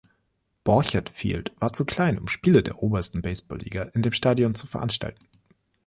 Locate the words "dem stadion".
4.01-4.55